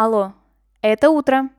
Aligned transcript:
Алло, 0.00 0.32
это 0.80 1.10
утро. 1.10 1.50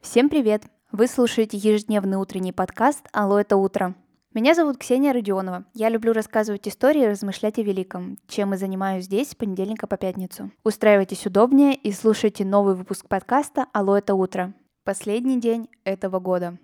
Всем 0.00 0.30
привет! 0.30 0.62
Вы 0.90 1.06
слушаете 1.06 1.58
ежедневный 1.58 2.16
утренний 2.16 2.52
подкаст 2.52 3.06
«Алло, 3.12 3.38
это 3.38 3.58
утро». 3.58 3.94
Меня 4.32 4.54
зовут 4.54 4.78
Ксения 4.78 5.12
Родионова. 5.12 5.66
Я 5.74 5.90
люблю 5.90 6.14
рассказывать 6.14 6.66
истории 6.66 7.02
и 7.02 7.08
размышлять 7.08 7.58
о 7.58 7.62
великом, 7.62 8.16
чем 8.26 8.54
и 8.54 8.56
занимаюсь 8.56 9.04
здесь 9.04 9.32
с 9.32 9.34
понедельника 9.34 9.86
по 9.86 9.98
пятницу. 9.98 10.50
Устраивайтесь 10.64 11.26
удобнее 11.26 11.74
и 11.74 11.92
слушайте 11.92 12.46
новый 12.46 12.74
выпуск 12.74 13.06
подкаста 13.06 13.66
«Алло, 13.74 13.98
это 13.98 14.14
утро». 14.14 14.54
Последний 14.82 15.38
день 15.38 15.68
этого 15.84 16.20
года. 16.20 16.56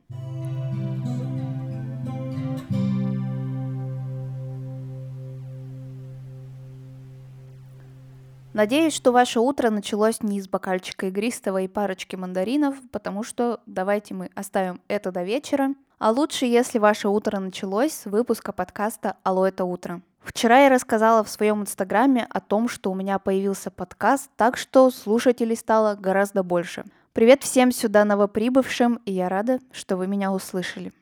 Надеюсь, 8.55 8.95
что 8.95 9.11
ваше 9.11 9.41
утро 9.41 9.69
началось 9.69 10.23
не 10.23 10.39
из 10.39 10.47
бокальчика 10.47 11.07
игристого 11.07 11.63
и 11.63 11.67
парочки 11.67 12.15
мандаринов, 12.15 12.77
потому 12.93 13.25
что 13.25 13.59
давайте 13.67 14.15
мы 14.15 14.31
оставим 14.37 14.81
это 14.87 15.11
до 15.11 15.25
вечера. 15.25 15.75
А 15.99 16.13
лучше, 16.13 16.47
если 16.47 16.79
ваше 16.79 17.09
утро 17.09 17.41
началось 17.41 17.93
с 17.93 18.05
выпуска 18.05 18.53
подкаста 18.53 19.17
«Алло, 19.25 19.45
это 19.45 19.65
утро». 19.65 20.03
Вчера 20.21 20.61
я 20.61 20.69
рассказала 20.69 21.25
в 21.25 21.29
своем 21.31 21.63
инстаграме 21.63 22.29
о 22.31 22.41
том, 22.41 22.69
что 22.69 22.93
у 22.93 22.95
меня 22.95 23.19
появился 23.19 23.73
подкаст, 23.73 24.31
так 24.37 24.57
что 24.57 24.89
слушателей 24.93 25.57
стало 25.57 25.97
гораздо 25.97 26.45
больше. 26.45 26.85
Привет 27.13 27.43
всем 27.43 27.73
сюда 27.73 28.05
новоприбывшим, 28.05 29.01
и 29.05 29.11
я 29.11 29.29
рада, 29.29 29.59
что 29.73 29.97
вы 29.97 30.07
меня 30.07 30.33
услышали. 30.33 30.93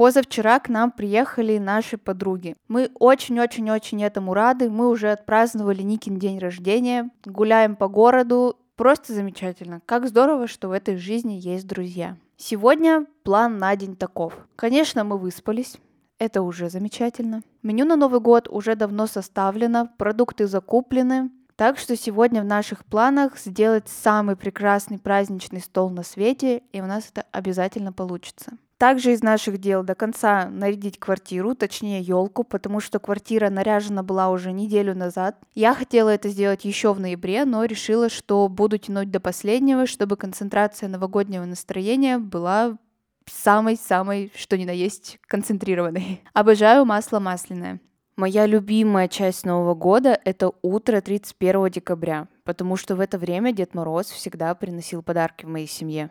Позавчера 0.00 0.58
к 0.60 0.70
нам 0.70 0.92
приехали 0.92 1.58
наши 1.58 1.98
подруги. 1.98 2.56
Мы 2.68 2.90
очень-очень-очень 2.98 4.02
этому 4.02 4.32
рады. 4.32 4.70
Мы 4.70 4.88
уже 4.88 5.10
отпраздновали 5.12 5.82
Никин 5.82 6.18
день 6.18 6.38
рождения, 6.38 7.10
гуляем 7.26 7.76
по 7.76 7.86
городу. 7.86 8.56
Просто 8.76 9.12
замечательно. 9.12 9.82
Как 9.84 10.08
здорово, 10.08 10.46
что 10.46 10.68
в 10.68 10.72
этой 10.72 10.96
жизни 10.96 11.34
есть 11.34 11.66
друзья. 11.66 12.16
Сегодня 12.38 13.04
план 13.24 13.58
на 13.58 13.76
день 13.76 13.94
таков. 13.94 14.38
Конечно, 14.56 15.04
мы 15.04 15.18
выспались. 15.18 15.76
Это 16.18 16.40
уже 16.40 16.70
замечательно. 16.70 17.42
Меню 17.62 17.84
на 17.84 17.96
Новый 17.96 18.20
год 18.20 18.48
уже 18.48 18.76
давно 18.76 19.06
составлено, 19.06 19.90
продукты 19.98 20.46
закуплены. 20.46 21.30
Так 21.56 21.76
что 21.76 21.94
сегодня 21.94 22.40
в 22.40 22.46
наших 22.46 22.86
планах 22.86 23.36
сделать 23.36 23.86
самый 23.86 24.36
прекрасный 24.36 24.98
праздничный 24.98 25.60
стол 25.60 25.90
на 25.90 26.04
свете, 26.04 26.62
и 26.72 26.80
у 26.80 26.86
нас 26.86 27.10
это 27.12 27.26
обязательно 27.32 27.92
получится. 27.92 28.56
Также 28.80 29.12
из 29.12 29.22
наших 29.22 29.58
дел 29.58 29.82
до 29.82 29.94
конца 29.94 30.46
нарядить 30.46 30.98
квартиру, 30.98 31.54
точнее 31.54 32.00
елку, 32.00 32.44
потому 32.44 32.80
что 32.80 32.98
квартира 32.98 33.50
наряжена 33.50 34.02
была 34.02 34.30
уже 34.30 34.52
неделю 34.52 34.94
назад. 34.94 35.36
Я 35.54 35.74
хотела 35.74 36.08
это 36.08 36.30
сделать 36.30 36.64
еще 36.64 36.94
в 36.94 36.98
ноябре, 36.98 37.44
но 37.44 37.66
решила, 37.66 38.08
что 38.08 38.48
буду 38.48 38.78
тянуть 38.78 39.10
до 39.10 39.20
последнего, 39.20 39.86
чтобы 39.86 40.16
концентрация 40.16 40.88
новогоднего 40.88 41.44
настроения 41.44 42.16
была 42.16 42.78
самой-самой, 43.26 44.32
что 44.34 44.56
ни 44.56 44.64
на 44.64 44.70
есть, 44.72 45.18
концентрированной. 45.26 46.22
Обожаю 46.32 46.86
масло 46.86 47.20
масляное. 47.20 47.80
Моя 48.16 48.46
любимая 48.46 49.08
часть 49.08 49.44
Нового 49.44 49.74
года— 49.74 50.18
это 50.24 50.52
утро 50.62 51.02
31 51.02 51.68
декабря, 51.68 52.28
потому 52.44 52.76
что 52.76 52.96
в 52.96 53.00
это 53.00 53.18
время 53.18 53.52
Дед 53.52 53.74
Мороз 53.74 54.06
всегда 54.06 54.54
приносил 54.54 55.02
подарки 55.02 55.44
в 55.44 55.50
моей 55.50 55.68
семье. 55.68 56.10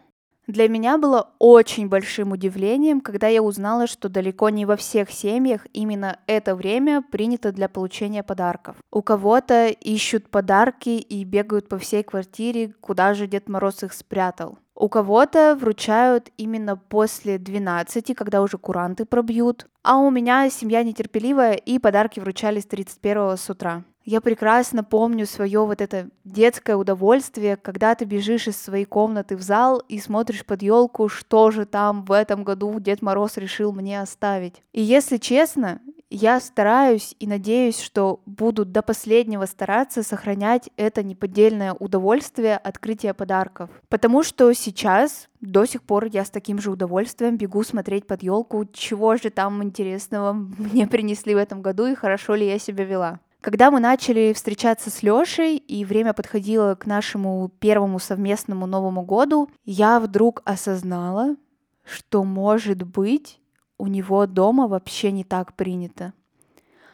Для 0.50 0.68
меня 0.68 0.98
было 0.98 1.30
очень 1.38 1.90
большим 1.90 2.32
удивлением, 2.32 3.02
когда 3.02 3.28
я 3.28 3.44
узнала, 3.44 3.86
что 3.86 4.10
далеко 4.10 4.50
не 4.50 4.66
во 4.66 4.78
всех 4.78 5.12
семьях 5.12 5.68
именно 5.74 6.18
это 6.26 6.56
время 6.56 7.04
принято 7.04 7.52
для 7.52 7.70
получения 7.70 8.24
подарков. 8.24 8.76
У 8.92 9.04
кого-то 9.04 9.68
ищут 9.68 10.32
подарки 10.32 10.90
и 10.90 11.24
бегают 11.24 11.70
по 11.70 11.78
всей 11.78 12.02
квартире, 12.02 12.74
куда 12.82 13.14
же 13.14 13.28
Дед 13.28 13.48
Мороз 13.48 13.84
их 13.84 13.94
спрятал. 13.94 14.58
У 14.74 14.90
кого-то 14.90 15.56
вручают 15.56 16.32
именно 16.38 16.76
после 16.76 17.38
12, 17.38 18.16
когда 18.16 18.42
уже 18.42 18.58
куранты 18.58 19.06
пробьют. 19.06 19.68
А 19.84 19.98
у 20.00 20.10
меня 20.10 20.50
семья 20.50 20.82
нетерпеливая, 20.82 21.54
и 21.54 21.78
подарки 21.78 22.20
вручались 22.20 22.66
31 22.66 23.38
с 23.38 23.48
утра. 23.52 23.84
Я 24.10 24.22
прекрасно 24.22 24.84
помню 24.84 25.28
свое 25.28 25.64
вот 25.64 25.82
это 25.82 26.10
детское 26.26 26.76
удовольствие, 26.76 27.58
когда 27.58 27.94
ты 27.94 28.06
бежишь 28.06 28.48
из 28.48 28.60
своей 28.60 28.86
комнаты 28.86 29.38
в 29.38 29.44
зал 29.44 29.84
и 29.88 30.00
смотришь 30.00 30.44
под 30.44 30.64
елку, 30.64 31.10
что 31.10 31.52
же 31.52 31.68
там 31.68 32.04
в 32.06 32.12
этом 32.12 32.44
году 32.44 32.80
Дед 32.80 33.04
Мороз 33.04 33.38
решил 33.38 33.72
мне 33.72 34.02
оставить. 34.02 34.64
И 34.74 34.82
если 34.82 35.18
честно, 35.18 35.80
я 36.10 36.40
стараюсь 36.40 37.16
и 37.20 37.28
надеюсь, 37.28 37.80
что 37.80 38.22
буду 38.26 38.66
до 38.66 38.82
последнего 38.82 39.46
стараться 39.46 40.02
сохранять 40.02 40.72
это 40.76 41.04
неподдельное 41.04 41.74
удовольствие 41.74 42.58
открытия 42.58 43.14
подарков. 43.14 43.70
Потому 43.90 44.24
что 44.24 44.52
сейчас 44.54 45.30
до 45.40 45.66
сих 45.66 45.84
пор 45.84 46.06
я 46.06 46.26
с 46.26 46.32
таким 46.32 46.58
же 46.58 46.72
удовольствием 46.72 47.38
бегу 47.38 47.62
смотреть 47.64 48.08
под 48.08 48.24
елку, 48.24 48.66
чего 48.74 49.18
же 49.18 49.30
там 49.30 49.62
интересного 49.62 50.34
мне 50.34 50.88
принесли 50.88 51.36
в 51.36 51.38
этом 51.38 51.62
году 51.62 51.86
и 51.86 51.94
хорошо 51.94 52.34
ли 52.34 52.48
я 52.48 52.58
себя 52.58 52.86
вела. 52.86 53.20
Когда 53.42 53.72
мы 53.72 53.80
начали 53.80 54.34
встречаться 54.34 54.90
с 54.90 55.02
Лёшей, 55.02 55.56
и 55.56 55.86
время 55.86 56.14
подходило 56.14 56.76
к 56.76 56.86
нашему 56.86 57.50
первому 57.60 57.98
совместному 58.00 58.66
Новому 58.66 59.04
году, 59.04 59.50
я 59.64 60.02
вдруг 60.02 60.42
осознала, 60.44 61.38
что, 61.86 62.26
может 62.26 62.84
быть, 62.84 63.40
у 63.78 63.88
него 63.88 64.26
дома 64.26 64.68
вообще 64.68 65.14
не 65.14 65.24
так 65.24 65.54
принято. 65.54 66.12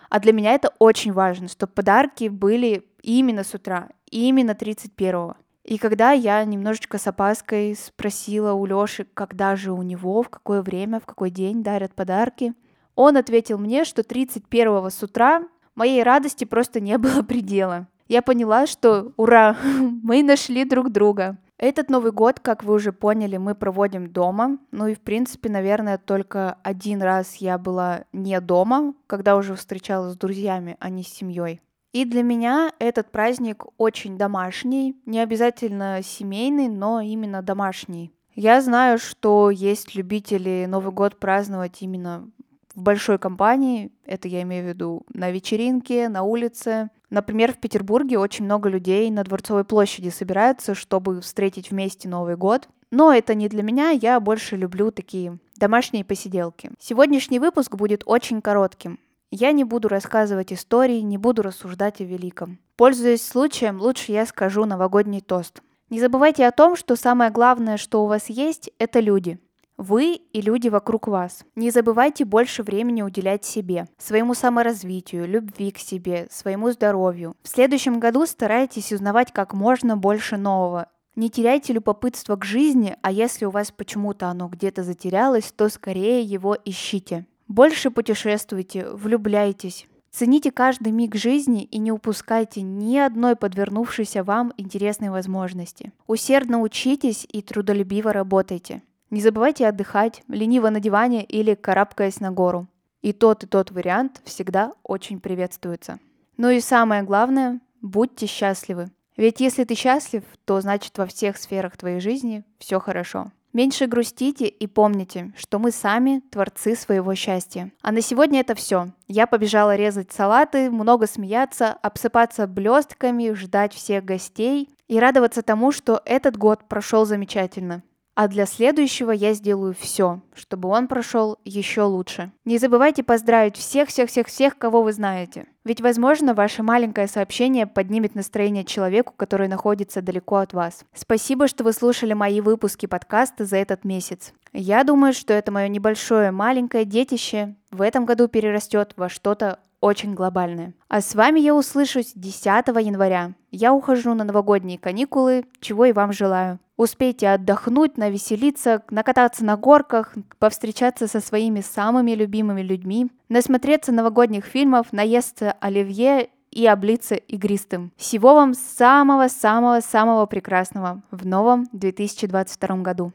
А 0.10 0.20
для 0.20 0.34
меня 0.34 0.54
это 0.54 0.72
очень 0.78 1.14
важно, 1.14 1.48
чтобы 1.48 1.74
подарки 1.74 2.28
были 2.28 2.86
именно 3.02 3.44
с 3.44 3.56
утра, 3.56 3.90
именно 4.12 4.52
31-го. 4.52 5.36
И 5.64 5.80
когда 5.80 6.12
я 6.12 6.44
немножечко 6.46 7.00
с 7.00 7.08
опаской 7.08 7.76
спросила 7.76 8.54
у 8.54 8.68
Лёши, 8.68 9.08
когда 9.16 9.56
же 9.56 9.72
у 9.72 9.82
него, 9.82 10.22
в 10.22 10.30
какое 10.30 10.62
время, 10.62 11.00
в 11.00 11.08
какой 11.08 11.32
день 11.32 11.64
дарят 11.64 11.96
подарки, 11.96 12.54
он 12.94 13.18
ответил 13.18 13.58
мне, 13.58 13.84
что 13.84 14.04
31-го 14.04 14.92
с 14.92 15.02
утра 15.02 15.44
Моей 15.76 16.04
радости 16.04 16.46
просто 16.46 16.80
не 16.80 16.98
было 16.98 17.22
предела. 17.22 17.88
Я 18.08 18.22
поняла, 18.22 18.68
что 18.68 19.14
ура, 19.18 19.58
мы 20.04 20.24
нашли 20.24 20.64
друг 20.66 20.92
друга. 20.92 21.38
Этот 21.58 21.90
Новый 21.90 22.12
год, 22.12 22.40
как 22.42 22.64
вы 22.64 22.74
уже 22.74 22.92
поняли, 22.92 23.38
мы 23.38 23.56
проводим 23.56 24.12
дома. 24.12 24.58
Ну 24.72 24.88
и, 24.88 24.94
в 24.94 25.00
принципе, 25.00 25.50
наверное, 25.50 25.98
только 25.98 26.58
один 26.64 27.02
раз 27.02 27.36
я 27.36 27.58
была 27.58 28.04
не 28.12 28.40
дома, 28.42 28.94
когда 29.08 29.38
уже 29.38 29.56
встречалась 29.56 30.14
с 30.14 30.18
друзьями, 30.18 30.76
а 30.80 30.90
не 30.90 31.04
с 31.04 31.08
семьей. 31.08 31.62
И 31.94 32.04
для 32.04 32.24
меня 32.24 32.74
этот 32.78 33.10
праздник 33.10 33.64
очень 33.78 34.18
домашний, 34.18 34.98
не 35.06 35.20
обязательно 35.20 36.02
семейный, 36.04 36.68
но 36.68 37.00
именно 37.00 37.42
домашний. 37.42 38.12
Я 38.34 38.62
знаю, 38.62 38.98
что 39.00 39.50
есть 39.50 39.96
любители 39.96 40.66
Новый 40.68 40.92
год 40.92 41.18
праздновать 41.22 41.82
именно 41.82 42.30
в 42.76 42.82
большой 42.82 43.18
компании, 43.18 43.92
это 44.06 44.28
я 44.28 44.42
имею 44.44 44.66
в 44.66 44.68
виду 44.68 45.06
на 45.14 45.32
вечеринке, 45.32 46.10
на 46.10 46.24
улице. 46.24 46.90
Например, 47.10 47.54
в 47.54 47.58
Петербурге 47.58 48.20
очень 48.20 48.46
много 48.46 48.70
людей 48.70 49.10
на 49.10 49.24
Дворцовой 49.24 49.64
площади 49.64 50.10
собираются, 50.10 50.76
чтобы 50.76 51.22
встретить 51.22 51.72
вместе 51.72 52.10
Новый 52.10 52.36
год. 52.36 52.68
Но 52.92 53.14
это 53.14 53.34
не 53.34 53.50
для 53.50 53.64
меня, 53.64 53.90
я 53.90 54.20
больше 54.20 54.56
люблю 54.56 54.92
такие 54.92 55.40
домашние 55.58 56.06
посиделки. 56.06 56.72
Сегодняшний 56.80 57.40
выпуск 57.40 57.76
будет 57.76 58.04
очень 58.06 58.42
коротким. 58.42 59.00
Я 59.32 59.52
не 59.52 59.64
буду 59.64 59.88
рассказывать 59.88 60.54
истории, 60.54 61.00
не 61.00 61.18
буду 61.18 61.42
рассуждать 61.42 62.00
о 62.02 62.04
великом. 62.04 62.60
Пользуясь 62.76 63.26
случаем, 63.26 63.82
лучше 63.82 64.12
я 64.12 64.26
скажу 64.26 64.66
новогодний 64.66 65.22
тост. 65.22 65.62
Не 65.90 66.00
забывайте 66.00 66.46
о 66.46 66.52
том, 66.52 66.76
что 66.76 66.96
самое 66.96 67.32
главное, 67.32 67.78
что 67.78 68.04
у 68.04 68.08
вас 68.08 68.30
есть, 68.30 68.72
это 68.80 69.00
люди– 69.00 69.40
вы 69.78 70.22
и 70.32 70.42
люди 70.42 70.70
вокруг 70.70 71.08
вас. 71.08 71.44
Не 71.56 71.70
забывайте 71.70 72.26
больше 72.26 72.64
времени 72.64 73.02
уделять 73.02 73.46
себе, 73.46 73.88
своему 73.98 74.34
саморазвитию, 74.34 75.28
любви 75.28 75.72
к 75.72 75.78
себе, 75.78 76.28
своему 76.32 76.72
здоровью. 76.72 77.36
В 77.44 77.50
следующем 77.50 78.00
году 78.00 78.26
старайтесь 78.26 78.94
узнавать 78.94 79.32
как 79.34 79.54
можно 79.54 79.98
больше 79.98 80.38
нового. 80.38 80.88
Не 81.16 81.30
теряйте 81.30 81.74
любопытство 81.74 82.36
к 82.36 82.44
жизни, 82.44 82.98
а 83.02 83.12
если 83.12 83.46
у 83.46 83.50
вас 83.50 83.72
почему-то 83.72 84.28
оно 84.28 84.48
где-то 84.48 84.84
затерялось, 84.84 85.54
то 85.56 85.70
скорее 85.70 86.22
его 86.22 86.58
ищите. 86.66 87.26
Больше 87.48 87.92
путешествуйте, 87.92 88.88
влюбляйтесь. 88.90 89.88
Цените 90.12 90.52
каждый 90.52 90.94
миг 90.94 91.16
жизни 91.16 91.64
и 91.64 91.78
не 91.78 91.92
упускайте 91.92 92.62
ни 92.62 92.98
одной 92.98 93.36
подвернувшейся 93.36 94.24
вам 94.24 94.54
интересной 94.56 95.10
возможности. 95.10 95.92
Усердно 96.08 96.62
учитесь 96.62 97.28
и 97.30 97.42
трудолюбиво 97.42 98.14
работайте. 98.14 98.82
Не 99.10 99.22
забывайте 99.22 99.68
отдыхать, 99.68 100.24
лениво 100.28 100.70
на 100.70 100.80
диване 100.80 101.24
или 101.24 101.56
карабкаясь 101.56 102.20
на 102.20 102.32
гору. 102.32 102.68
И 103.02 103.14
тот, 103.14 103.44
и 103.44 103.48
тот 103.48 103.72
вариант 103.72 104.22
всегда 104.26 104.74
очень 104.84 105.20
приветствуется. 105.20 106.00
Ну 106.38 106.50
и 106.50 106.60
самое 106.60 107.04
главное, 107.04 107.62
будьте 107.82 108.26
счастливы. 108.26 108.90
Ведь 109.16 109.40
если 109.40 109.64
ты 109.64 109.76
счастлив, 109.76 110.24
то 110.44 110.60
значит 110.60 110.98
во 110.98 111.06
всех 111.06 111.38
сферах 111.38 111.78
твоей 111.78 112.00
жизни 112.00 112.44
все 112.58 112.80
хорошо. 112.80 113.32
Меньше 113.54 113.88
грустите 113.88 114.48
и 114.48 114.68
помните, 114.68 115.32
что 115.38 115.60
мы 115.60 115.72
сами 115.72 116.22
творцы 116.30 116.76
своего 116.76 117.16
счастья. 117.16 117.72
А 117.82 117.94
на 117.94 118.02
сегодня 118.02 118.42
это 118.42 118.54
все. 118.54 118.90
Я 119.08 119.28
побежала 119.28 119.78
резать 119.78 120.12
салаты, 120.12 120.70
много 120.70 121.08
смеяться, 121.08 121.72
обсыпаться 121.72 122.48
блестками, 122.48 123.32
ждать 123.32 123.74
всех 123.74 124.04
гостей 124.04 124.70
и 124.90 125.00
радоваться 125.00 125.42
тому, 125.42 125.72
что 125.72 126.02
этот 126.04 126.36
год 126.36 126.68
прошел 126.68 127.06
замечательно. 127.06 127.82
А 128.16 128.30
для 128.30 128.46
следующего 128.46 129.12
я 129.12 129.34
сделаю 129.34 129.76
все, 129.78 130.22
чтобы 130.34 130.70
он 130.70 130.88
прошел 130.88 131.38
еще 131.44 131.82
лучше. 131.82 132.32
Не 132.46 132.58
забывайте 132.58 133.04
поздравить 133.04 133.58
всех-всех-всех-всех, 133.58 134.58
кого 134.58 134.84
вы 134.84 134.94
знаете. 134.94 135.48
Ведь, 135.66 135.82
возможно, 135.82 136.34
ваше 136.34 136.64
маленькое 136.64 137.10
сообщение 137.10 137.68
поднимет 137.68 138.16
настроение 138.16 138.64
человеку, 138.64 139.14
который 139.18 139.50
находится 139.50 140.02
далеко 140.02 140.38
от 140.38 140.54
вас. 140.54 140.86
Спасибо, 140.94 141.50
что 141.50 141.66
вы 141.66 141.74
слушали 141.74 142.14
мои 142.14 142.40
выпуски 142.40 142.86
подкаста 142.86 143.44
за 143.44 143.58
этот 143.58 143.84
месяц. 143.84 144.32
Я 144.54 144.86
думаю, 144.86 145.12
что 145.12 145.34
это 145.34 145.52
мое 145.52 145.68
небольшое 145.68 146.32
маленькое 146.32 146.86
детище 146.86 147.56
в 147.70 147.82
этом 147.82 148.06
году 148.06 148.30
перерастет 148.30 148.94
во 148.96 149.10
что-то 149.10 149.60
очень 149.86 150.16
глобальное. 150.16 150.74
А 150.88 151.00
с 151.00 151.14
вами 151.14 151.40
я 151.40 151.54
услышусь 151.54 152.14
10 152.16 152.46
января. 152.46 153.34
Я 153.52 153.72
ухожу 153.72 154.16
на 154.16 154.24
новогодние 154.24 154.80
каникулы, 154.80 155.46
чего 155.60 155.86
и 155.86 155.94
вам 155.94 156.12
желаю. 156.12 156.60
Успейте 156.76 157.30
отдохнуть, 157.30 157.96
навеселиться, 157.96 158.82
накататься 158.90 159.46
на 159.46 159.56
горках, 159.58 160.16
повстречаться 160.40 161.08
со 161.08 161.22
своими 161.22 161.62
самыми 161.62 162.12
любимыми 162.12 162.62
людьми, 162.62 163.12
насмотреться 163.30 163.92
новогодних 163.92 164.46
фильмов, 164.46 164.88
наесться 164.92 165.52
оливье 165.62 166.30
и 166.50 166.66
облиться 166.66 167.14
игристым. 167.16 167.92
Всего 167.96 168.34
вам 168.34 168.56
самого-самого-самого 168.56 170.26
прекрасного 170.26 171.04
в 171.12 171.28
новом 171.28 171.68
2022 171.74 172.78
году. 172.78 173.14